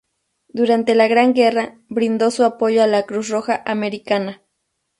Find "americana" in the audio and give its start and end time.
3.67-4.41